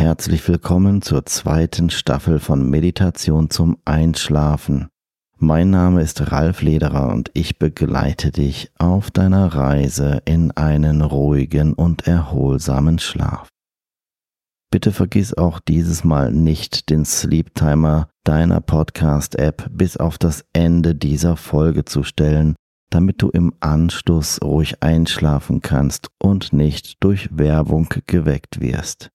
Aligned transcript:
herzlich 0.00 0.48
willkommen 0.48 1.02
zur 1.02 1.26
zweiten 1.26 1.90
Staffel 1.90 2.38
von 2.38 2.70
Meditation 2.70 3.50
zum 3.50 3.76
Einschlafen. 3.84 4.88
Mein 5.36 5.68
Name 5.68 6.00
ist 6.00 6.32
Ralf 6.32 6.62
Lederer 6.62 7.10
und 7.10 7.30
ich 7.34 7.58
begleite 7.58 8.30
dich 8.30 8.72
auf 8.78 9.10
deiner 9.10 9.54
Reise 9.54 10.22
in 10.24 10.52
einen 10.52 11.02
ruhigen 11.02 11.74
und 11.74 12.06
erholsamen 12.06 12.98
Schlaf. 12.98 13.48
Bitte 14.70 14.92
vergiss 14.92 15.36
auch 15.36 15.60
dieses 15.60 16.02
Mal 16.02 16.32
nicht 16.32 16.88
den 16.88 17.04
Sleep 17.04 17.54
Timer 17.54 18.08
deiner 18.24 18.62
Podcast-App 18.62 19.68
bis 19.70 19.98
auf 19.98 20.16
das 20.16 20.46
Ende 20.54 20.94
dieser 20.94 21.36
Folge 21.36 21.84
zu 21.84 22.04
stellen, 22.04 22.54
damit 22.88 23.20
du 23.20 23.28
im 23.28 23.52
Anschluss 23.60 24.40
ruhig 24.42 24.82
einschlafen 24.82 25.60
kannst 25.60 26.08
und 26.18 26.54
nicht 26.54 27.04
durch 27.04 27.28
Werbung 27.36 27.90
geweckt 28.06 28.62
wirst. 28.62 29.10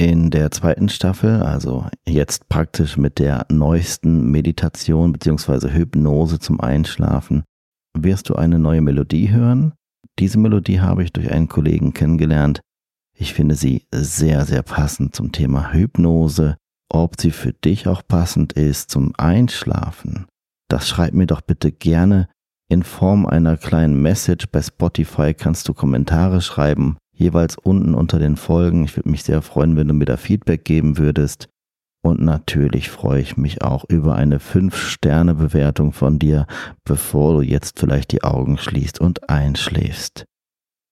In 0.00 0.30
der 0.30 0.50
zweiten 0.50 0.88
Staffel, 0.88 1.42
also 1.42 1.86
jetzt 2.08 2.48
praktisch 2.48 2.96
mit 2.96 3.18
der 3.18 3.44
neuesten 3.50 4.30
Meditation 4.30 5.12
bzw. 5.12 5.68
Hypnose 5.74 6.38
zum 6.38 6.58
Einschlafen, 6.58 7.44
wirst 7.94 8.30
du 8.30 8.34
eine 8.34 8.58
neue 8.58 8.80
Melodie 8.80 9.30
hören. 9.30 9.74
Diese 10.18 10.38
Melodie 10.38 10.80
habe 10.80 11.04
ich 11.04 11.12
durch 11.12 11.30
einen 11.30 11.48
Kollegen 11.48 11.92
kennengelernt, 11.92 12.62
ich 13.14 13.34
finde 13.34 13.56
sie 13.56 13.86
sehr, 13.94 14.46
sehr 14.46 14.62
passend 14.62 15.14
zum 15.14 15.32
Thema 15.32 15.74
Hypnose. 15.74 16.56
Ob 16.90 17.20
sie 17.20 17.30
für 17.30 17.52
dich 17.52 17.86
auch 17.86 18.00
passend 18.08 18.54
ist 18.54 18.90
zum 18.90 19.12
Einschlafen, 19.18 20.24
das 20.70 20.88
schreib 20.88 21.12
mir 21.12 21.26
doch 21.26 21.42
bitte 21.42 21.72
gerne 21.72 22.30
in 22.70 22.84
Form 22.84 23.26
einer 23.26 23.58
kleinen 23.58 24.00
Message. 24.00 24.46
Bei 24.50 24.62
Spotify 24.62 25.34
kannst 25.34 25.68
du 25.68 25.74
Kommentare 25.74 26.40
schreiben, 26.40 26.96
jeweils 27.20 27.56
unten 27.56 27.94
unter 27.94 28.18
den 28.18 28.36
Folgen. 28.36 28.84
Ich 28.84 28.96
würde 28.96 29.10
mich 29.10 29.22
sehr 29.22 29.42
freuen, 29.42 29.76
wenn 29.76 29.86
du 29.86 29.94
mir 29.94 30.06
da 30.06 30.16
Feedback 30.16 30.64
geben 30.64 30.98
würdest. 30.98 31.48
Und 32.02 32.20
natürlich 32.20 32.88
freue 32.88 33.20
ich 33.20 33.36
mich 33.36 33.62
auch 33.62 33.84
über 33.88 34.14
eine 34.14 34.38
5-Sterne-Bewertung 34.38 35.92
von 35.92 36.18
dir, 36.18 36.46
bevor 36.84 37.34
du 37.34 37.42
jetzt 37.42 37.78
vielleicht 37.78 38.12
die 38.12 38.24
Augen 38.24 38.56
schließt 38.56 38.98
und 39.00 39.28
einschläfst. 39.28 40.24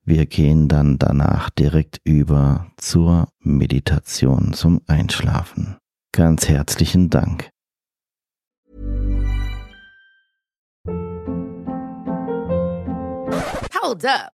Wir 0.05 0.27
gehen 0.27 0.69
dann 0.69 0.99
danach 0.99 1.49
direkt 1.51 2.01
über 2.05 2.67
zur 2.77 3.29
Meditation 3.41 4.53
zum 4.53 4.83
Einschlafen. 4.87 5.77
Ganz 6.13 6.49
herzlichen 6.49 7.09
Dank. 7.11 7.51
Hold 13.83 14.05
up. 14.05 14.38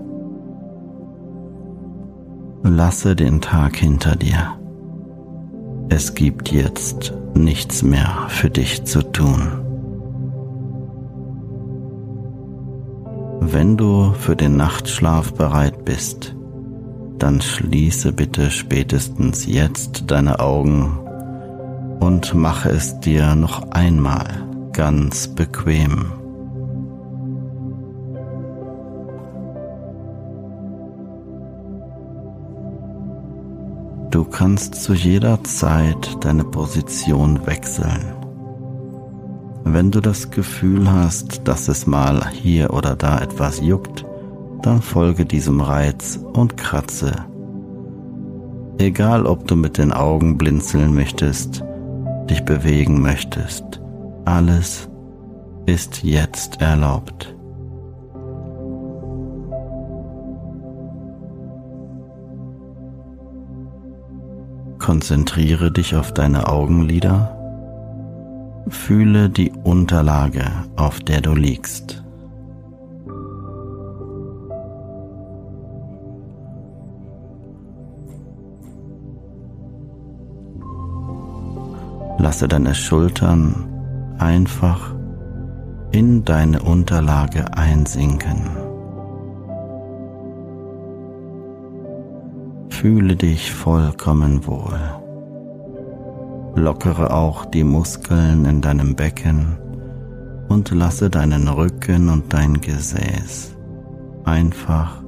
Lasse 2.63 3.15
den 3.15 3.41
Tag 3.41 3.75
hinter 3.75 4.15
dir. 4.15 4.59
Es 5.89 6.13
gibt 6.13 6.51
jetzt 6.51 7.13
nichts 7.33 7.81
mehr 7.81 8.25
für 8.27 8.51
dich 8.51 8.83
zu 8.83 9.01
tun. 9.01 9.51
Wenn 13.39 13.77
du 13.77 14.13
für 14.13 14.35
den 14.35 14.57
Nachtschlaf 14.57 15.33
bereit 15.33 15.85
bist, 15.85 16.35
dann 17.17 17.41
schließe 17.41 18.13
bitte 18.13 18.51
spätestens 18.51 19.47
jetzt 19.47 20.05
deine 20.11 20.39
Augen 20.39 20.99
und 21.99 22.33
mache 22.35 22.69
es 22.69 22.99
dir 22.99 23.35
noch 23.35 23.71
einmal 23.71 24.47
ganz 24.71 25.27
bequem. 25.27 26.20
Du 34.11 34.25
kannst 34.25 34.75
zu 34.75 34.93
jeder 34.93 35.41
Zeit 35.45 36.17
deine 36.25 36.43
Position 36.43 37.47
wechseln. 37.47 38.13
Wenn 39.63 39.89
du 39.89 40.01
das 40.01 40.31
Gefühl 40.31 40.91
hast, 40.91 41.47
dass 41.47 41.69
es 41.69 41.87
mal 41.87 42.27
hier 42.29 42.73
oder 42.73 42.97
da 42.97 43.19
etwas 43.19 43.61
juckt, 43.61 44.05
dann 44.63 44.81
folge 44.81 45.25
diesem 45.25 45.61
Reiz 45.61 46.19
und 46.33 46.57
kratze. 46.57 47.13
Egal 48.79 49.25
ob 49.25 49.47
du 49.47 49.55
mit 49.55 49.77
den 49.77 49.93
Augen 49.93 50.37
blinzeln 50.37 50.93
möchtest, 50.93 51.63
dich 52.29 52.43
bewegen 52.43 53.01
möchtest, 53.01 53.79
alles 54.25 54.89
ist 55.67 56.03
jetzt 56.03 56.59
erlaubt. 56.59 57.33
Konzentriere 64.81 65.71
dich 65.71 65.95
auf 65.95 66.11
deine 66.11 66.47
Augenlider. 66.47 67.37
Fühle 68.67 69.29
die 69.29 69.51
Unterlage, 69.63 70.43
auf 70.75 70.99
der 70.99 71.21
du 71.21 71.35
liegst. 71.35 72.03
Lasse 82.17 82.47
deine 82.47 82.73
Schultern 82.73 83.67
einfach 84.17 84.95
in 85.91 86.25
deine 86.25 86.63
Unterlage 86.63 87.55
einsinken. 87.55 88.60
Fühle 92.81 93.15
dich 93.15 93.51
vollkommen 93.51 94.47
wohl. 94.47 94.79
Lockere 96.55 97.13
auch 97.13 97.45
die 97.45 97.63
Muskeln 97.63 98.45
in 98.45 98.59
deinem 98.59 98.95
Becken 98.95 99.55
und 100.49 100.71
lasse 100.71 101.11
deinen 101.11 101.47
Rücken 101.47 102.09
und 102.09 102.33
dein 102.33 102.59
Gesäß 102.59 103.55
einfach 104.23 105.03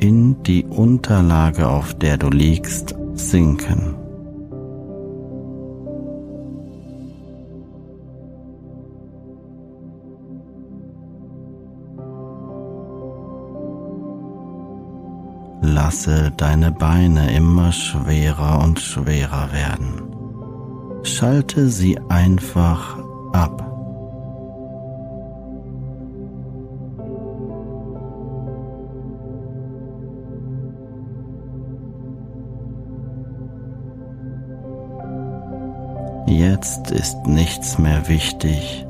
in 0.00 0.42
die 0.42 0.64
Unterlage, 0.64 1.68
auf 1.68 1.94
der 1.94 2.16
du 2.16 2.28
liegst, 2.28 2.96
sinken. 3.12 3.94
Lasse 15.74 16.30
deine 16.36 16.70
Beine 16.70 17.34
immer 17.34 17.72
schwerer 17.72 18.62
und 18.62 18.78
schwerer 18.78 19.48
werden. 19.52 20.02
Schalte 21.02 21.68
sie 21.68 21.98
einfach 22.08 22.96
ab. 23.32 23.60
Jetzt 36.28 36.92
ist 36.92 37.26
nichts 37.26 37.78
mehr 37.78 38.06
wichtig 38.06 38.86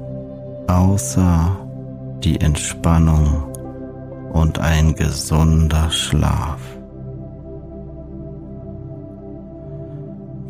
außer 0.66 1.56
die 2.22 2.40
Entspannung 2.42 3.44
und 4.34 4.58
ein 4.58 4.94
gesunder 4.94 5.90
Schlaf. 5.90 6.73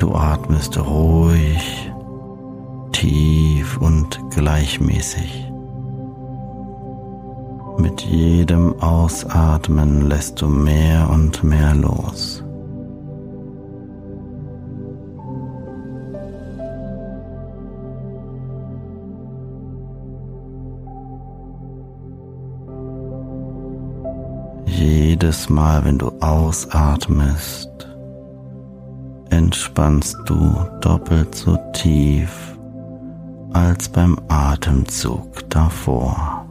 Du 0.04 0.14
atmest 0.14 0.78
ruhig, 0.78 1.90
tief 2.92 3.78
und 3.78 4.20
gleichmäßig. 4.32 5.50
Mit 7.78 8.02
jedem 8.02 8.78
Ausatmen 8.82 10.06
lässt 10.06 10.42
du 10.42 10.46
mehr 10.46 11.08
und 11.08 11.42
mehr 11.42 11.74
los. 11.74 12.44
Jedes 24.66 25.48
Mal, 25.48 25.82
wenn 25.86 25.96
du 25.96 26.12
ausatmest, 26.20 27.93
entspannst 29.34 30.16
du 30.26 30.54
doppelt 30.80 31.34
so 31.34 31.58
tief 31.72 32.56
als 33.52 33.88
beim 33.88 34.16
Atemzug 34.28 35.50
davor. 35.50 36.46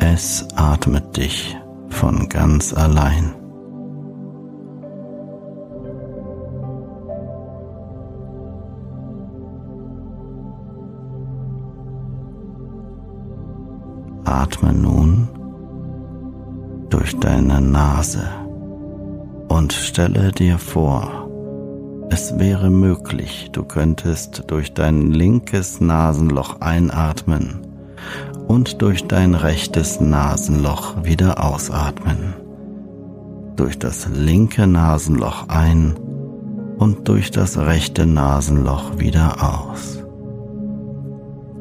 Es 0.00 0.48
atmet 0.56 1.16
dich 1.16 1.56
von 1.90 2.28
ganz 2.28 2.74
allein. 2.74 3.39
Atme 14.60 14.72
nun 14.74 15.28
durch 16.90 17.18
deine 17.18 17.60
Nase 17.62 18.24
und 19.48 19.72
stelle 19.72 20.32
dir 20.32 20.58
vor, 20.58 21.28
es 22.10 22.38
wäre 22.38 22.68
möglich, 22.68 23.48
du 23.52 23.64
könntest 23.64 24.44
durch 24.48 24.74
dein 24.74 25.12
linkes 25.12 25.80
Nasenloch 25.80 26.60
einatmen 26.60 27.60
und 28.48 28.82
durch 28.82 29.06
dein 29.06 29.34
rechtes 29.34 30.00
Nasenloch 30.00 31.04
wieder 31.04 31.42
ausatmen. 31.42 32.34
Durch 33.56 33.78
das 33.78 34.08
linke 34.12 34.66
Nasenloch 34.66 35.48
ein 35.48 35.94
und 36.78 37.08
durch 37.08 37.30
das 37.30 37.56
rechte 37.56 38.04
Nasenloch 38.04 38.98
wieder 38.98 39.36
aus. 39.42 40.04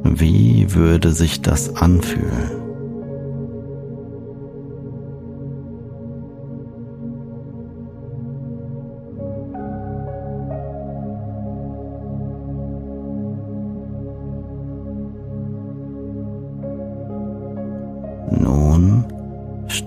Wie 0.04 0.74
würde 0.74 1.12
sich 1.12 1.42
das 1.42 1.76
anfühlen? 1.76 2.69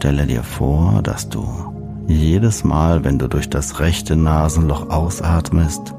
Stelle 0.02 0.26
dir 0.26 0.42
vor, 0.42 1.00
dass 1.04 1.28
du 1.28 1.46
jedes 2.08 2.64
Mal, 2.64 3.04
wenn 3.04 3.20
du 3.20 3.28
durch 3.28 3.48
das 3.48 3.78
rechte 3.78 4.16
Nasenloch 4.16 4.90
ausatmest, 4.90 5.94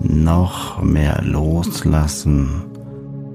noch 0.00 0.82
mehr 0.82 1.22
loslassen 1.22 2.66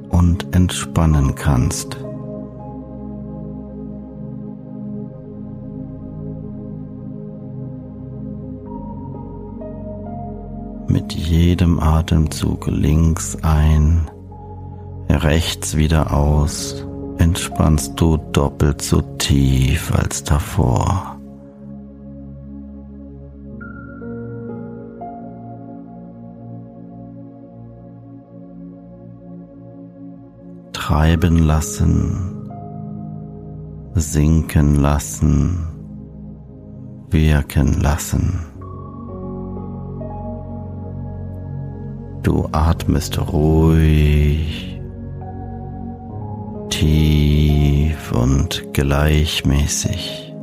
und 0.09 0.55
entspannen 0.55 1.33
kannst. 1.33 1.97
Mit 10.87 11.13
jedem 11.13 11.79
Atemzug 11.79 12.67
links 12.67 13.39
ein, 13.41 14.07
rechts 15.09 15.77
wieder 15.77 16.13
aus 16.13 16.85
entspannst 17.21 17.99
du 18.01 18.17
doppelt 18.17 18.81
so 18.81 19.01
tief 19.19 19.93
als 19.93 20.23
davor. 20.23 21.17
Treiben 30.73 31.37
lassen, 31.37 32.49
sinken 33.93 34.75
lassen, 34.81 35.67
wirken 37.11 37.79
lassen. 37.81 38.39
Du 42.23 42.47
atmest 42.51 43.19
ruhig 43.31 44.70
tief 46.81 48.11
und 48.11 48.73
gleichmäßig. 48.73 50.33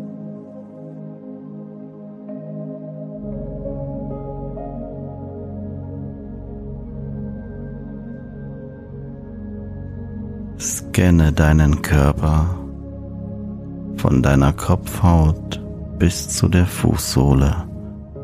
Scanne 10.60 11.32
deinen 11.32 11.82
Körper 11.82 12.56
von 13.96 14.22
deiner 14.22 14.52
Kopfhaut 14.52 15.60
bis 15.98 16.28
zu 16.28 16.46
der 16.48 16.66
Fußsohle 16.66 17.64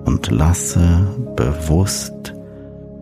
und 0.05 0.31
lasse 0.31 1.05
bewusst 1.34 2.32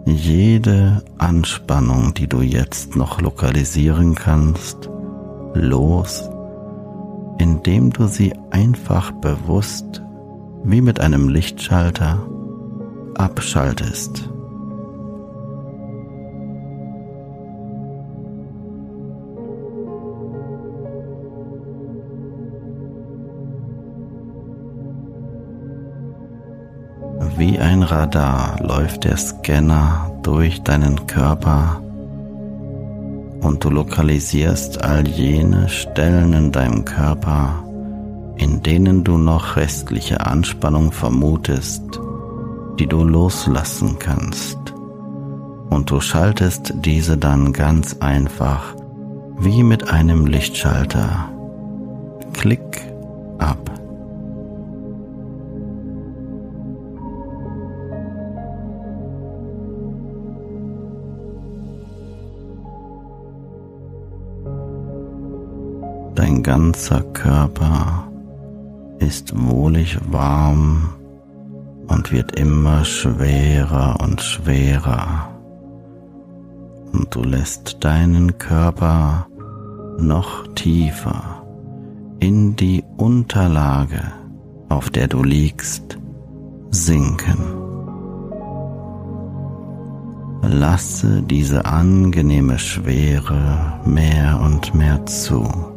jede 0.06 1.02
Anspannung, 1.18 2.14
die 2.14 2.28
du 2.28 2.40
jetzt 2.40 2.96
noch 2.96 3.20
lokalisieren 3.20 4.14
kannst, 4.14 4.88
los, 5.54 6.28
indem 7.38 7.90
du 7.90 8.06
sie 8.06 8.34
einfach 8.50 9.12
bewusst 9.12 10.02
wie 10.64 10.80
mit 10.80 11.00
einem 11.00 11.28
Lichtschalter 11.28 12.18
abschaltest. 13.16 14.28
Wie 27.36 27.58
ein 27.58 27.82
Radar 27.82 28.60
läuft 28.62 29.04
der 29.04 29.16
Scanner 29.16 30.12
durch 30.22 30.62
deinen 30.62 31.06
Körper 31.06 31.82
und 33.42 33.64
du 33.64 33.70
lokalisierst 33.70 34.82
all 34.82 35.06
jene 35.06 35.68
Stellen 35.68 36.32
in 36.32 36.52
deinem 36.52 36.84
Körper, 36.84 37.64
in 38.36 38.62
denen 38.62 39.04
du 39.04 39.18
noch 39.18 39.56
restliche 39.56 40.24
Anspannung 40.24 40.92
vermutest, 40.92 41.82
die 42.78 42.86
du 42.86 43.04
loslassen 43.04 43.98
kannst. 43.98 44.58
Und 45.70 45.90
du 45.90 46.00
schaltest 46.00 46.72
diese 46.76 47.18
dann 47.18 47.52
ganz 47.52 47.96
einfach 48.00 48.74
wie 49.38 49.64
mit 49.64 49.90
einem 49.90 50.26
Lichtschalter. 50.26 51.28
Klick 52.32 52.91
ganzer 66.52 67.00
Körper 67.14 68.06
ist 68.98 69.32
wohlig 69.34 69.98
warm 70.10 70.90
und 71.88 72.12
wird 72.12 72.38
immer 72.38 72.84
schwerer 72.84 73.96
und 74.02 74.20
schwerer. 74.20 75.30
Und 76.92 77.14
du 77.14 77.22
lässt 77.22 77.82
deinen 77.82 78.36
Körper 78.36 79.26
noch 79.98 80.46
tiefer 80.48 81.42
in 82.20 82.54
die 82.54 82.84
Unterlage, 82.98 84.12
auf 84.68 84.90
der 84.90 85.08
du 85.08 85.22
liegst, 85.22 85.96
sinken. 86.70 87.38
Lasse 90.42 91.22
diese 91.22 91.64
angenehme 91.64 92.58
Schwere 92.58 93.80
mehr 93.86 94.38
und 94.38 94.74
mehr 94.74 95.06
zu. 95.06 95.71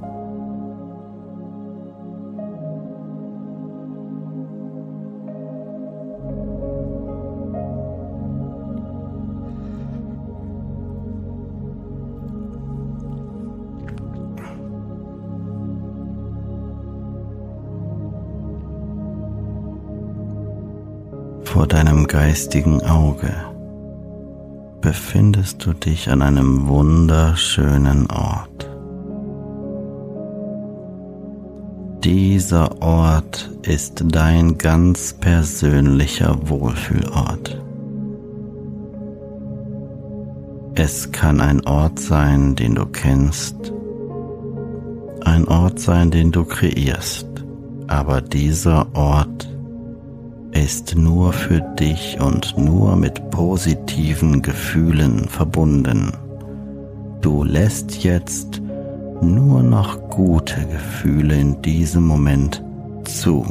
Vor 21.56 21.68
deinem 21.68 22.06
geistigen 22.06 22.82
Auge 22.82 23.34
befindest 24.82 25.66
du 25.66 25.72
dich 25.72 26.10
an 26.10 26.22
einem 26.22 26.68
wunderschönen 26.68 28.12
Ort. 28.12 28.70
Dieser 32.04 32.82
Ort 32.82 33.50
ist 33.62 34.04
dein 34.06 34.58
ganz 34.58 35.14
persönlicher 35.14 36.38
Wohlfühlort. 36.50 37.64
Es 40.76 41.10
kann 41.14 41.40
ein 41.40 41.66
Ort 41.66 42.00
sein, 42.00 42.58
den 42.58 42.76
du 42.76 42.86
kennst, 42.86 43.72
ein 45.24 45.48
Ort 45.48 45.80
sein, 45.80 46.12
den 46.12 46.34
du 46.34 46.44
kreierst, 46.44 47.30
aber 47.88 48.20
dieser 48.20 48.94
Ort 48.94 49.55
ist 50.66 50.96
nur 50.96 51.32
für 51.32 51.62
dich 51.62 52.20
und 52.20 52.58
nur 52.58 52.96
mit 52.96 53.30
positiven 53.30 54.42
Gefühlen 54.42 55.30
verbunden. 55.30 56.12
Du 57.22 57.44
lässt 57.44 58.04
jetzt 58.04 58.64
nur 59.22 59.62
noch 59.62 60.10
gute 60.10 60.66
Gefühle 60.66 61.40
in 61.40 61.62
diesem 61.62 62.08
Moment 62.08 62.64
zu. 63.04 63.46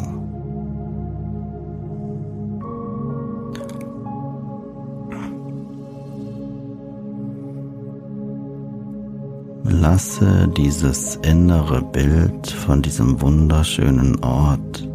Lasse 9.62 10.48
dieses 10.56 11.14
innere 11.22 11.80
Bild 11.80 12.50
von 12.50 12.82
diesem 12.82 13.20
wunderschönen 13.20 14.18
Ort 14.24 14.88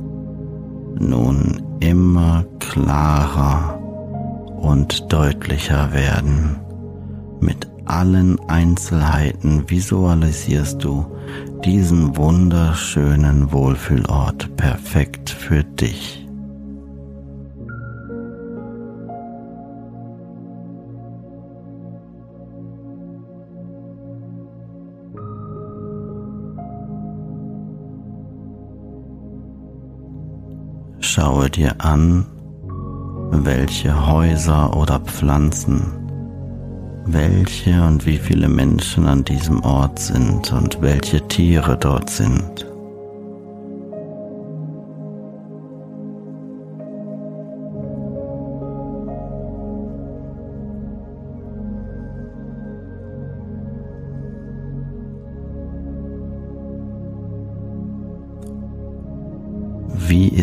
nun 0.99 1.68
immer 1.79 2.45
klarer 2.59 3.79
und 4.61 5.11
deutlicher 5.11 5.93
werden. 5.93 6.59
Mit 7.39 7.67
allen 7.85 8.39
Einzelheiten 8.47 9.69
visualisierst 9.69 10.83
du 10.83 11.05
diesen 11.65 12.15
wunderschönen 12.15 13.51
Wohlfühlort 13.51 14.55
perfekt 14.55 15.29
für 15.29 15.63
dich. 15.63 16.18
Schaue 31.19 31.49
dir 31.49 31.75
an, 31.79 32.25
welche 33.31 34.07
Häuser 34.07 34.73
oder 34.77 35.01
Pflanzen, 35.01 35.81
welche 37.07 37.83
und 37.83 38.05
wie 38.05 38.17
viele 38.17 38.47
Menschen 38.47 39.05
an 39.05 39.25
diesem 39.25 39.61
Ort 39.65 39.99
sind 39.99 40.53
und 40.53 40.81
welche 40.81 41.27
Tiere 41.27 41.75
dort 41.75 42.09
sind. 42.09 42.68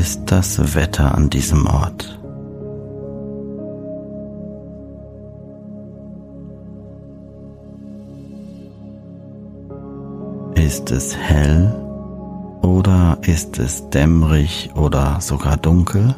Ist 0.07 0.31
das 0.31 0.77
Wetter 0.77 1.17
an 1.17 1.31
diesem 1.31 1.67
Ort? 1.67 2.17
Ist 10.55 10.93
es 10.93 11.17
hell 11.17 11.75
oder 12.63 13.19
ist 13.23 13.59
es 13.59 13.91
dämmerig 13.91 14.71
oder 14.77 15.21
sogar 15.21 15.57
dunkel? 15.57 16.15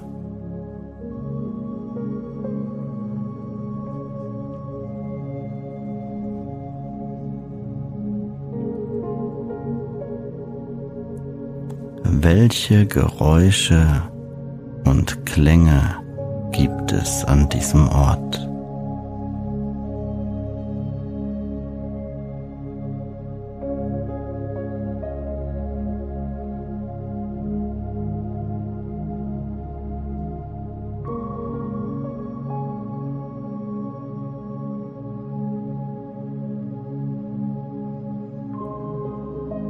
Welche 12.29 12.85
Geräusche 12.85 14.03
und 14.85 15.25
Klänge 15.25 15.97
gibt 16.53 16.93
es 16.93 17.25
an 17.25 17.49
diesem 17.49 17.89
Ort? 17.89 18.47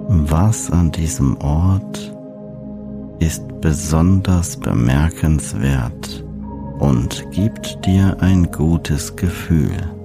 Was 0.09 0.73
an 0.73 0.91
diesem 0.91 1.37
Ort 1.41 2.17
ist 3.20 3.42
besonders 3.60 4.56
bemerkenswert 4.56 6.25
und 6.78 7.26
gibt 7.32 7.84
dir 7.84 8.16
ein 8.20 8.50
gutes 8.50 9.16
Gefühl. 9.16 9.98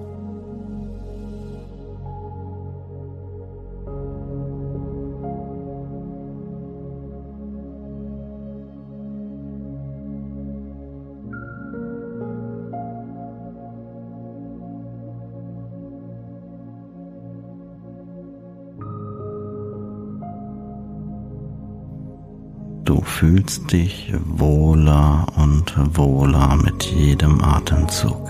Fühlst 23.14 23.72
dich 23.72 24.12
wohler 24.26 25.28
und 25.38 25.76
wohler 25.96 26.56
mit 26.56 26.84
jedem 26.84 27.44
Atemzug. 27.44 28.28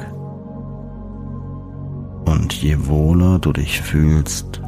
Und 2.26 2.54
je 2.54 2.88
wohler 2.88 3.40
du 3.40 3.54
dich 3.54 3.82
fühlst, 3.82 4.62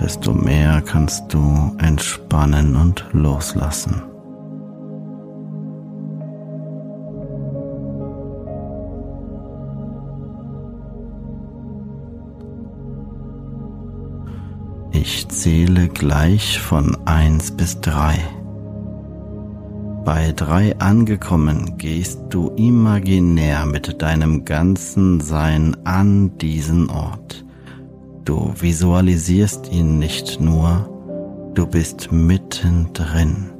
desto 0.00 0.32
mehr 0.32 0.80
kannst 0.80 1.32
du 1.34 1.76
entspannen 1.78 2.76
und 2.76 3.04
loslassen. 3.12 4.02
Ich 14.92 15.28
zähle 15.28 15.88
gleich 15.88 16.58
von 16.58 16.96
eins 17.06 17.50
bis 17.50 17.80
drei. 17.80 18.18
Bei 20.08 20.32
drei 20.32 20.74
angekommen 20.78 21.76
gehst 21.76 22.18
du 22.30 22.48
imaginär 22.56 23.66
mit 23.66 24.00
deinem 24.00 24.46
ganzen 24.46 25.20
Sein 25.20 25.76
an 25.84 26.38
diesen 26.38 26.88
Ort. 26.88 27.44
Du 28.24 28.54
visualisierst 28.58 29.70
ihn 29.70 29.98
nicht 29.98 30.40
nur, 30.40 30.88
du 31.52 31.66
bist 31.66 32.10
mittendrin 32.10 33.50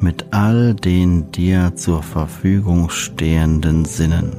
mit 0.00 0.26
all 0.32 0.74
den 0.74 1.30
dir 1.30 1.76
zur 1.76 2.02
Verfügung 2.02 2.90
stehenden 2.90 3.84
Sinnen. 3.84 4.32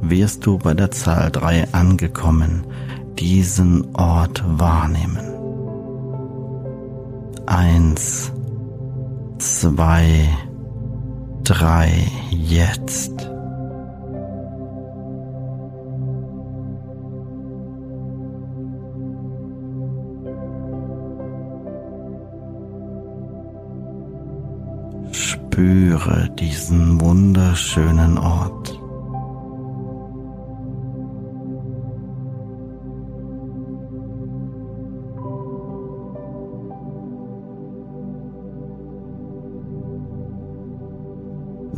Wirst 0.00 0.46
du 0.46 0.56
bei 0.56 0.72
der 0.72 0.90
Zahl 0.90 1.30
drei 1.30 1.70
angekommen 1.72 2.64
diesen 3.18 3.94
Ort 3.94 4.42
wahrnehmen. 4.58 5.34
Eins, 7.44 8.32
zwei, 9.36 10.30
drei 11.44 12.06
jetzt. 12.30 13.12
Spüre 25.12 26.30
diesen 26.38 27.00
wunderschönen 27.00 28.18
Ort. 28.18 28.81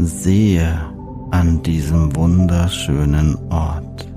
Sehe 0.06 0.78
an 1.30 1.62
diesem 1.62 2.14
wunderschönen 2.14 3.37
Ort. 3.50 4.08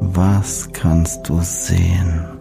Was 0.00 0.68
kannst 0.72 1.28
du 1.28 1.40
sehen? 1.42 2.39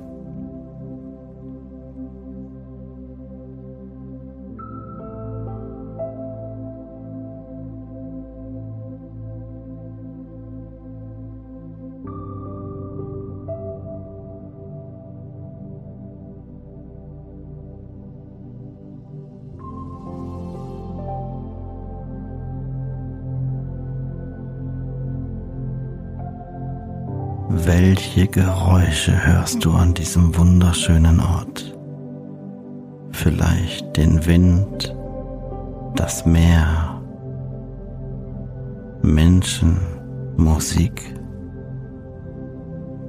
Welche 28.00 28.28
Geräusche 28.28 29.26
hörst 29.28 29.66
du 29.66 29.74
an 29.74 29.94
diesem 29.94 30.34
wunderschönen 30.38 31.20
Ort? 31.20 31.78
Vielleicht 33.12 33.98
den 33.98 34.26
Wind, 34.26 34.96
das 35.98 36.26
Meer, 36.26 37.02
Menschen, 39.02 39.82
Musik. 40.38 41.14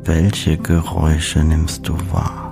Welche 0.02 0.58
Geräusche 0.58 1.44
nimmst 1.44 1.88
du 1.88 1.94
wahr? 2.10 2.49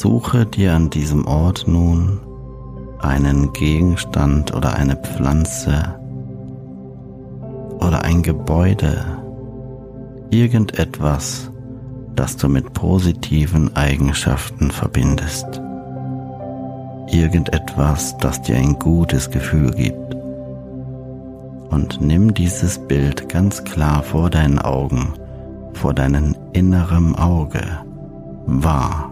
Suche 0.00 0.46
dir 0.46 0.74
an 0.74 0.90
diesem 0.90 1.26
Ort 1.26 1.64
nun 1.66 2.20
einen 3.00 3.52
Gegenstand 3.52 4.54
oder 4.54 4.76
eine 4.76 4.94
Pflanze 4.94 5.98
oder 7.80 8.02
ein 8.02 8.22
Gebäude, 8.22 9.04
irgendetwas, 10.30 11.50
das 12.14 12.36
du 12.36 12.48
mit 12.48 12.74
positiven 12.74 13.74
Eigenschaften 13.74 14.70
verbindest. 14.70 15.60
Irgendetwas, 17.10 18.16
das 18.18 18.40
dir 18.42 18.54
ein 18.54 18.78
gutes 18.78 19.28
Gefühl 19.32 19.72
gibt. 19.72 20.14
Und 21.70 22.00
nimm 22.00 22.34
dieses 22.34 22.78
Bild 22.78 23.28
ganz 23.28 23.64
klar 23.64 24.04
vor 24.04 24.30
deinen 24.30 24.60
Augen, 24.60 25.14
vor 25.72 25.92
deinem 25.92 26.36
inneren 26.52 27.16
Auge 27.16 27.64
wahr. 28.46 29.07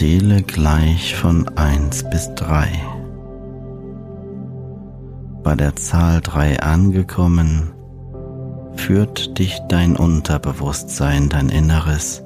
Zähle 0.00 0.40
gleich 0.40 1.14
von 1.14 1.46
1 1.58 2.08
bis 2.08 2.34
3. 2.34 2.68
Bei 5.42 5.54
der 5.54 5.76
Zahl 5.76 6.22
3 6.22 6.60
angekommen, 6.60 7.72
führt 8.76 9.38
dich 9.38 9.58
dein 9.68 9.96
Unterbewusstsein, 9.96 11.28
dein 11.28 11.50
Inneres, 11.50 12.24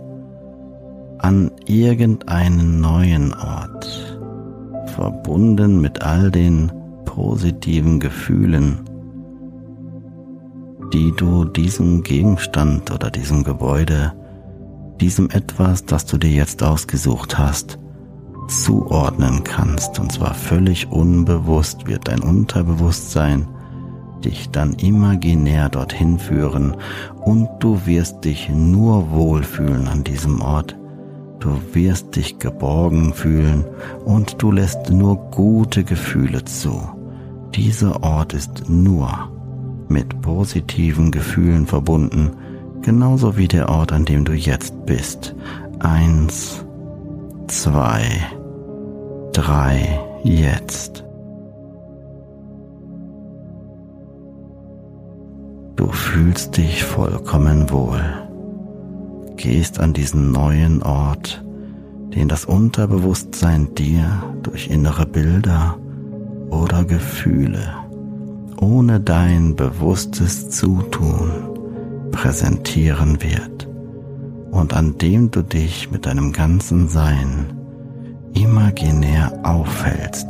an 1.19 1.51
irgendeinen 1.67 2.81
neuen 2.81 3.35
Ort, 3.35 4.21
verbunden 4.95 5.81
mit 5.81 6.01
all 6.01 6.31
den 6.31 6.71
positiven 7.05 7.99
Gefühlen, 7.99 8.83
die 10.93 11.13
du 11.17 11.45
diesem 11.45 12.05
Gegenstand 12.05 12.93
oder 12.93 13.11
diesem 13.11 13.43
Gebäude 13.43 14.13
diesem 15.01 15.31
etwas, 15.31 15.85
das 15.85 16.07
du 16.07 16.19
dir 16.19 16.31
jetzt 16.31 16.63
ausgesucht 16.63 17.39
hast, 17.39 17.79
zuordnen 18.49 19.45
kannst. 19.45 19.99
Und 19.99 20.13
zwar 20.13 20.35
völlig 20.35 20.91
unbewusst 20.91 21.87
wird 21.87 22.09
dein 22.09 22.21
Unterbewusstsein 22.21 23.49
dich 24.25 24.51
dann 24.51 24.73
imaginär 24.75 25.69
dorthin 25.69 26.19
führen 26.19 26.77
und 27.21 27.49
du 27.61 27.85
wirst 27.85 28.25
dich 28.25 28.49
nur 28.49 29.11
wohlfühlen 29.11 29.87
an 29.87 30.03
diesem 30.03 30.41
Ort. 30.41 30.77
Du 31.41 31.61
wirst 31.75 32.17
dich 32.17 32.39
geborgen 32.39 33.13
fühlen 33.13 33.65
und 34.07 34.43
du 34.43 34.51
lässt 34.51 34.91
nur 34.91 35.17
gute 35.31 35.85
Gefühle 35.85 36.45
zu. 36.45 36.89
Dieser 37.55 38.03
Ort 38.03 38.33
ist 38.33 38.69
nur 38.69 39.31
mit 39.89 40.23
positiven 40.23 41.11
Gefühlen 41.11 41.67
verbunden 41.67 42.31
genauso 42.85 43.37
wie 43.37 43.49
der 43.49 43.69
Ort, 43.69 43.93
an 43.93 44.05
dem 44.05 44.25
du 44.25 44.33
jetzt 44.33 44.87
bist. 44.87 45.35
Eins, 45.81 46.65
zwei, 47.49 48.03
drei, 49.33 50.01
jetzt. 50.23 51.05
Du 55.77 55.89
fühlst 55.89 56.57
dich 56.57 56.85
vollkommen 56.85 57.71
wohl, 57.71 58.01
gehst 59.37 59.81
an 59.81 59.93
diesen 59.93 60.31
neuen 60.31 60.83
Ort, 60.83 61.45
den 62.15 62.29
das 62.29 62.45
Unterbewusstsein 62.45 63.75
dir 63.75 64.23
durch 64.43 64.69
innere 64.69 65.07
Bilder 65.07 65.77
oder 66.51 66.85
Gefühle 66.85 67.75
ohne 68.61 69.01
dein 69.01 69.57
bewusstes 69.57 70.49
Zutun 70.49 71.54
präsentieren 72.15 73.21
wird 73.21 73.69
und 74.53 74.73
an 74.73 74.97
dem 74.99 75.33
du 75.33 75.43
dich 75.43 75.91
mit 75.91 76.07
deinem 76.07 76.33
ganzen 76.33 76.89
Sein 76.89 77.59
imaginär 78.35 79.41
aufhältst. 79.43 80.29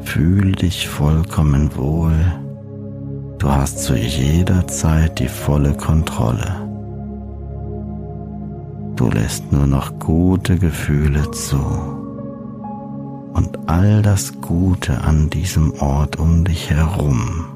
Fühl 0.00 0.52
dich 0.52 0.88
vollkommen 0.88 1.70
wohl. 1.76 2.16
Du 3.38 3.48
hast 3.48 3.84
zu 3.84 3.96
jeder 3.96 4.66
Zeit 4.66 5.20
die 5.20 5.28
volle 5.28 5.74
Kontrolle. 5.74 6.56
Du 8.96 9.08
lässt 9.08 9.52
nur 9.52 9.68
noch 9.68 10.00
gute 10.00 10.58
Gefühle 10.58 11.30
zu. 11.30 11.60
Und 13.34 13.56
all 13.66 14.02
das 14.02 14.40
Gute 14.40 15.00
an 15.00 15.30
diesem 15.30 15.72
Ort 15.80 16.18
um 16.18 16.44
dich 16.44 16.70
herum 16.70 17.51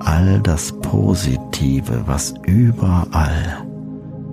all 0.00 0.40
das 0.40 0.72
Positive, 0.80 2.04
was 2.06 2.34
überall 2.46 3.66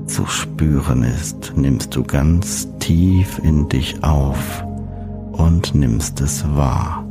zu 0.05 0.25
spüren 0.25 1.03
ist, 1.03 1.53
nimmst 1.55 1.95
du 1.95 2.03
ganz 2.03 2.67
tief 2.79 3.39
in 3.43 3.67
dich 3.69 4.03
auf 4.03 4.63
und 5.31 5.73
nimmst 5.73 6.21
es 6.21 6.45
wahr. 6.55 7.01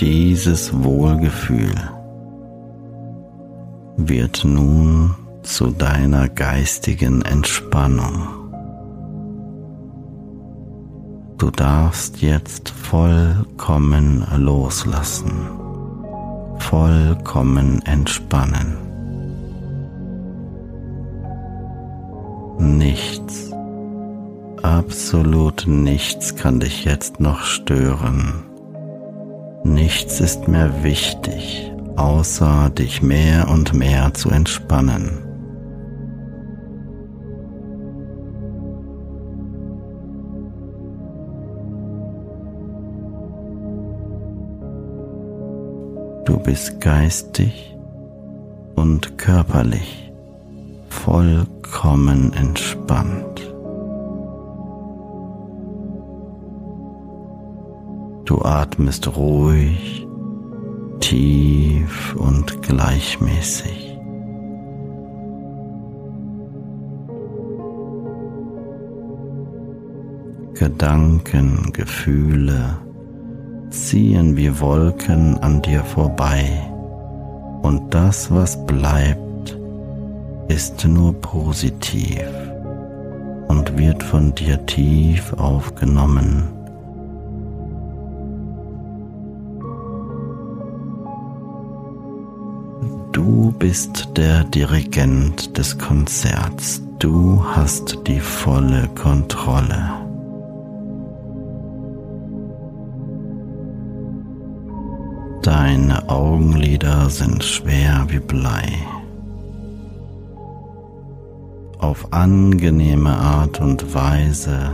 Dieses 0.00 0.72
Wohlgefühl 0.82 1.74
wird 3.96 4.44
nun 4.44 5.14
zu 5.44 5.70
deiner 5.70 6.28
geistigen 6.28 7.22
Entspannung. 7.22 8.28
Du 11.38 11.50
darfst 11.50 12.22
jetzt 12.22 12.70
vollkommen 12.70 14.26
loslassen, 14.36 15.32
vollkommen 16.58 17.82
entspannen. 17.86 18.78
Nichts, 22.58 23.54
Absolut 24.64 25.66
nichts 25.66 26.36
kann 26.36 26.58
dich 26.58 26.86
jetzt 26.86 27.20
noch 27.20 27.42
stören. 27.42 28.44
Nichts 29.62 30.20
ist 30.20 30.48
mehr 30.48 30.82
wichtig, 30.82 31.70
außer 31.96 32.70
dich 32.70 33.02
mehr 33.02 33.48
und 33.48 33.74
mehr 33.74 34.14
zu 34.14 34.30
entspannen. 34.30 35.23
Du 46.24 46.38
bist 46.38 46.80
geistig 46.80 47.76
und 48.76 49.18
körperlich 49.18 50.10
vollkommen 50.88 52.32
entspannt. 52.32 53.52
Du 58.24 58.40
atmest 58.40 59.14
ruhig, 59.16 60.06
tief 61.00 62.16
und 62.16 62.62
gleichmäßig. 62.62 63.98
Gedanken, 70.54 71.70
Gefühle 71.74 72.83
ziehen 73.74 74.36
wie 74.36 74.60
Wolken 74.60 75.38
an 75.38 75.62
dir 75.62 75.82
vorbei 75.84 76.48
und 77.62 77.94
das, 77.94 78.30
was 78.30 78.64
bleibt, 78.66 79.58
ist 80.48 80.84
nur 80.86 81.12
positiv 81.20 82.24
und 83.48 83.76
wird 83.78 84.02
von 84.02 84.34
dir 84.34 84.64
tief 84.66 85.32
aufgenommen 85.34 86.54
Du 93.14 93.52
bist 93.52 94.08
der 94.16 94.42
Dirigent 94.42 95.56
des 95.56 95.78
Konzerts. 95.78 96.82
Du 96.98 97.44
hast 97.44 97.96
die 98.08 98.18
volle 98.18 98.88
Kontrolle. 99.00 100.03
Deine 105.44 106.08
Augenlider 106.08 107.10
sind 107.10 107.44
schwer 107.44 108.06
wie 108.08 108.18
Blei. 108.18 108.64
Auf 111.78 112.14
angenehme 112.14 113.10
Art 113.10 113.60
und 113.60 113.92
Weise 113.92 114.70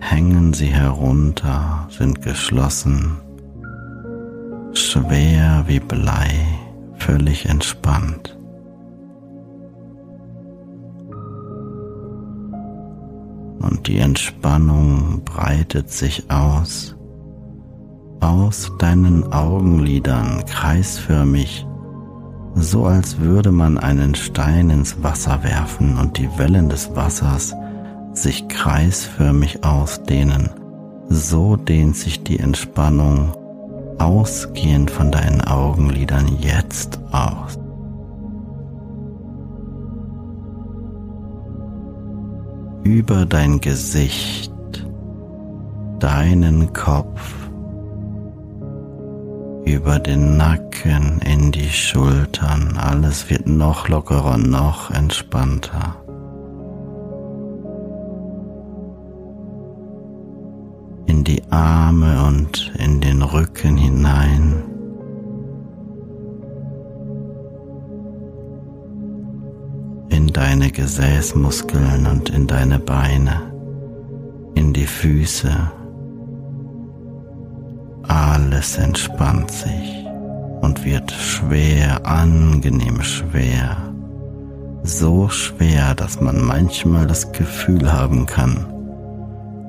hängen 0.00 0.54
sie 0.54 0.68
herunter, 0.68 1.86
sind 1.90 2.22
geschlossen, 2.22 3.18
schwer 4.72 5.64
wie 5.66 5.80
Blei 5.80 6.30
völlig 6.96 7.44
entspannt. 7.44 8.38
Und 13.58 13.86
die 13.88 13.98
Entspannung 13.98 15.22
breitet 15.22 15.90
sich 15.90 16.30
aus, 16.30 16.93
aus 18.24 18.72
deinen 18.78 19.32
Augenlidern 19.32 20.44
kreisförmig, 20.46 21.66
so 22.54 22.86
als 22.86 23.20
würde 23.20 23.52
man 23.52 23.76
einen 23.76 24.14
Stein 24.14 24.70
ins 24.70 25.02
Wasser 25.02 25.44
werfen 25.44 25.98
und 25.98 26.16
die 26.16 26.30
Wellen 26.38 26.70
des 26.70 26.96
Wassers 26.96 27.54
sich 28.14 28.48
kreisförmig 28.48 29.62
ausdehnen. 29.62 30.50
So 31.08 31.56
dehnt 31.56 31.96
sich 31.96 32.24
die 32.24 32.38
Entspannung 32.38 33.32
ausgehend 33.98 34.90
von 34.90 35.12
deinen 35.12 35.42
Augenlidern 35.42 36.38
jetzt 36.40 36.98
aus. 37.12 37.58
Über 42.84 43.26
dein 43.26 43.60
Gesicht, 43.60 44.52
deinen 45.98 46.72
Kopf, 46.72 47.44
über 49.64 49.98
den 49.98 50.36
Nacken 50.36 51.20
in 51.20 51.52
die 51.52 51.70
Schultern, 51.70 52.76
alles 52.76 53.30
wird 53.30 53.46
noch 53.46 53.88
lockerer, 53.88 54.38
noch 54.38 54.90
entspannter. 54.90 55.96
in 61.06 61.22
die 61.22 61.42
Arme 61.50 62.26
und 62.26 62.72
in 62.78 63.00
den 63.00 63.22
Rücken 63.22 63.76
hinein. 63.76 64.62
In 70.10 70.26
deine 70.28 70.70
Gesäßmuskeln 70.70 72.06
und 72.06 72.30
in 72.30 72.46
deine 72.46 72.78
Beine, 72.78 73.40
in 74.54 74.72
die 74.72 74.86
Füße. 74.86 75.70
Alles 78.34 78.78
entspannt 78.78 79.52
sich 79.52 80.04
und 80.60 80.84
wird 80.84 81.12
schwer, 81.12 82.04
angenehm 82.04 83.00
schwer. 83.00 83.76
So 84.82 85.28
schwer, 85.28 85.94
dass 85.94 86.20
man 86.20 86.44
manchmal 86.44 87.06
das 87.06 87.30
Gefühl 87.30 87.92
haben 87.92 88.26
kann, 88.26 88.66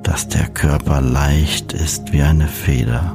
dass 0.02 0.26
der 0.26 0.48
Körper 0.48 1.00
leicht 1.00 1.74
ist 1.74 2.12
wie 2.12 2.22
eine 2.22 2.48
Feder. 2.48 3.14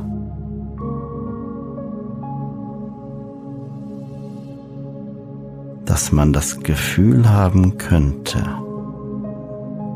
Dass 5.84 6.14
man 6.14 6.32
das 6.32 6.62
Gefühl 6.62 7.28
haben 7.28 7.78
könnte, 7.78 8.42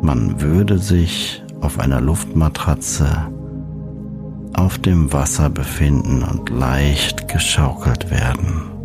man 0.01 0.41
würde 0.41 0.79
sich 0.79 1.41
auf 1.61 1.79
einer 1.79 2.01
Luftmatratze 2.01 3.07
auf 4.55 4.77
dem 4.77 5.11
Wasser 5.13 5.49
befinden 5.49 6.23
und 6.23 6.49
leicht 6.49 7.27
geschaukelt 7.27 8.09
werden. 8.09 8.75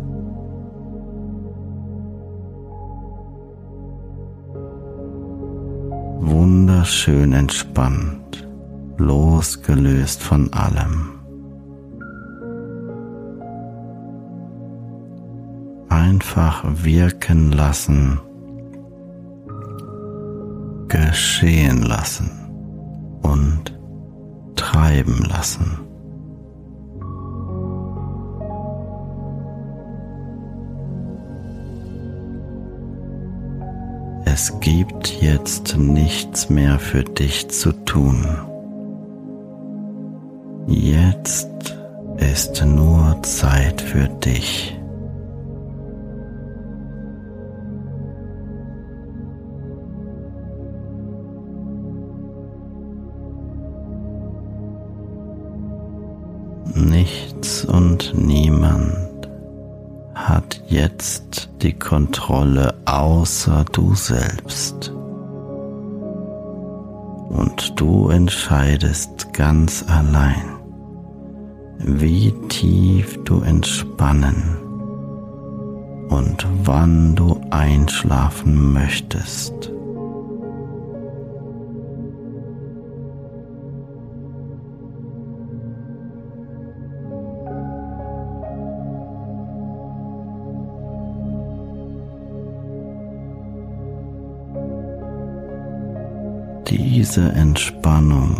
wunderschön 6.81 7.33
entspannt, 7.33 8.47
losgelöst 8.97 10.23
von 10.23 10.51
allem. 10.51 11.11
Einfach 15.89 16.63
wirken 16.83 17.51
lassen, 17.51 18.19
geschehen 20.87 21.83
lassen 21.83 22.31
und 23.21 23.79
treiben 24.71 25.25
lassen. 25.29 25.79
Es 34.25 34.59
gibt 34.61 35.21
jetzt 35.21 35.77
nichts 35.77 36.49
mehr 36.49 36.79
für 36.79 37.03
dich 37.03 37.49
zu 37.49 37.73
tun. 37.85 38.25
Jetzt 40.67 41.75
ist 42.17 42.63
nur 42.65 43.21
Zeit 43.23 43.81
für 43.81 44.07
dich. 44.07 44.80
Nichts 56.89 57.63
und 57.63 58.13
niemand 58.15 59.29
hat 60.15 60.61
jetzt 60.67 61.49
die 61.61 61.73
Kontrolle 61.73 62.73
außer 62.85 63.65
du 63.71 63.93
selbst. 63.93 64.91
Und 67.29 67.79
du 67.79 68.09
entscheidest 68.09 69.31
ganz 69.33 69.85
allein, 69.87 70.57
wie 71.77 72.33
tief 72.49 73.19
du 73.25 73.41
entspannen 73.41 74.57
und 76.09 76.47
wann 76.63 77.15
du 77.15 77.39
einschlafen 77.51 78.73
möchtest. 78.73 79.71
Diese 96.71 97.33
Entspannung 97.33 98.33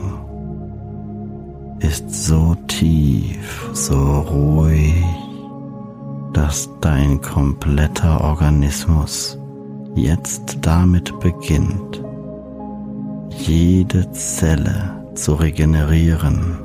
ist 1.82 2.10
so 2.28 2.56
tief, 2.68 3.70
so 3.74 4.22
ruhig, 4.22 5.04
dass 6.32 6.70
dein 6.80 7.20
kompletter 7.20 8.22
Organismus 8.22 9.38
jetzt 9.96 10.60
damit 10.62 11.20
beginnt, 11.20 12.02
jede 13.32 14.10
Zelle 14.14 15.06
zu 15.14 15.34
regenerieren, 15.34 16.58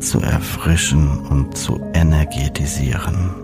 zu 0.00 0.20
erfrischen 0.20 1.08
und 1.30 1.56
zu 1.56 1.80
energetisieren. 1.94 3.41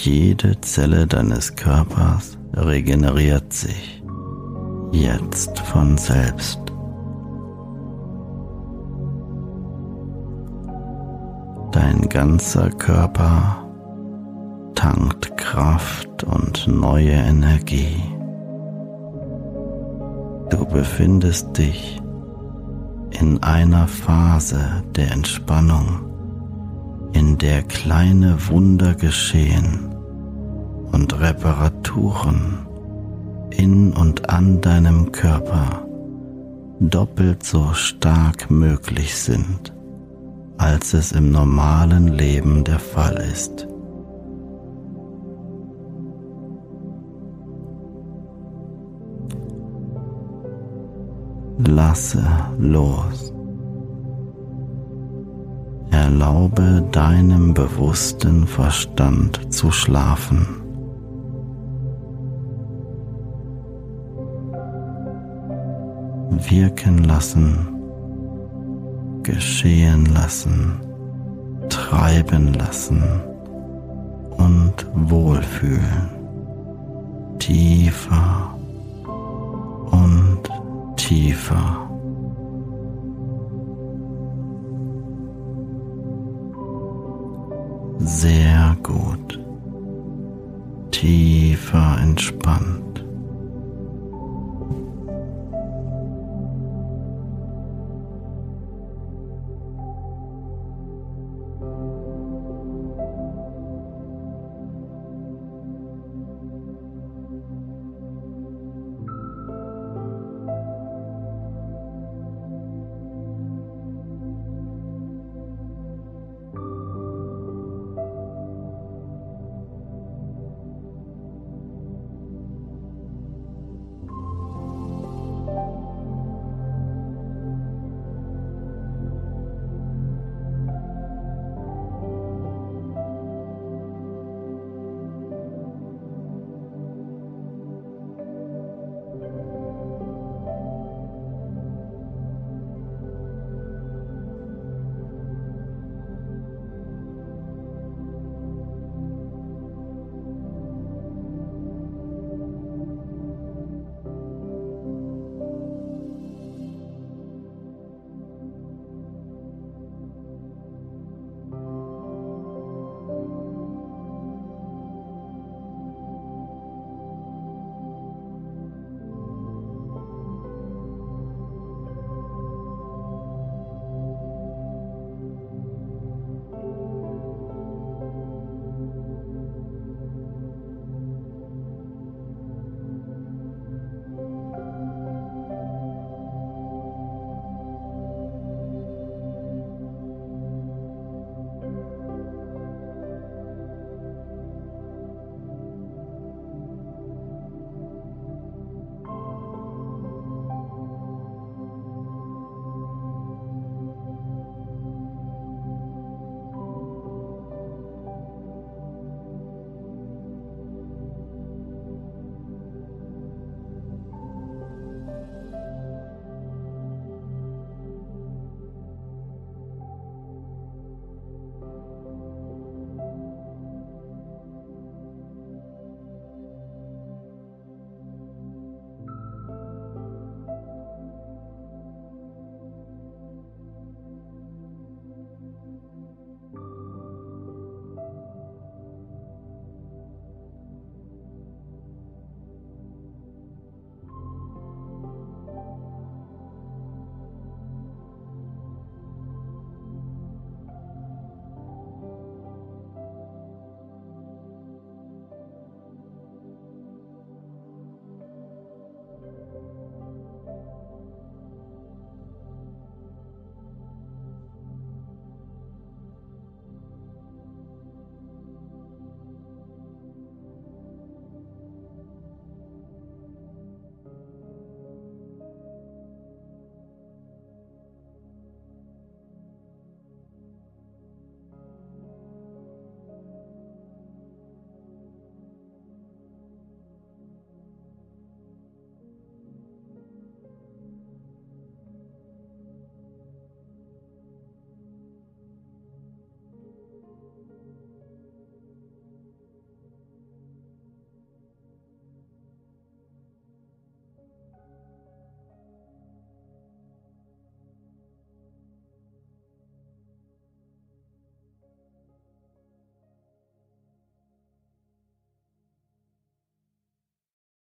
Jede 0.00 0.60
Zelle 0.60 1.08
deines 1.08 1.56
Körpers 1.56 2.38
regeneriert 2.54 3.52
sich 3.52 4.00
jetzt 4.92 5.58
von 5.58 5.98
selbst. 5.98 6.60
Dein 11.72 12.08
ganzer 12.08 12.70
Körper 12.70 13.66
tankt 14.76 15.36
Kraft 15.36 16.22
und 16.22 16.68
neue 16.68 17.10
Energie. 17.10 18.00
Du 20.48 20.64
befindest 20.64 21.58
dich 21.58 22.00
in 23.18 23.42
einer 23.42 23.88
Phase 23.88 24.84
der 24.94 25.10
Entspannung 25.10 26.07
in 27.12 27.38
der 27.38 27.62
kleine 27.62 28.36
Wunder 28.48 28.94
geschehen 28.94 29.94
und 30.92 31.18
Reparaturen 31.18 32.66
in 33.50 33.92
und 33.92 34.30
an 34.30 34.60
deinem 34.60 35.12
Körper 35.12 35.86
doppelt 36.80 37.42
so 37.42 37.72
stark 37.72 38.50
möglich 38.50 39.16
sind, 39.16 39.72
als 40.58 40.94
es 40.94 41.12
im 41.12 41.30
normalen 41.30 42.08
Leben 42.08 42.64
der 42.64 42.78
Fall 42.78 43.16
ist. 43.32 43.66
Lasse 51.58 52.24
los. 52.58 53.32
Erlaube 56.08 56.88
deinem 56.90 57.52
bewussten 57.52 58.46
Verstand 58.46 59.52
zu 59.52 59.70
schlafen. 59.70 60.46
Wirken 66.30 67.04
lassen, 67.04 67.68
geschehen 69.22 70.06
lassen, 70.14 70.80
treiben 71.68 72.54
lassen 72.54 73.02
und 74.38 74.86
wohlfühlen. 74.94 76.08
Tiefer 77.38 78.56
und 79.90 80.50
tiefer. 80.96 81.87
Sehr 87.98 88.76
gut. 88.82 89.38
Tiefer 90.90 91.98
entspannt. 92.00 93.04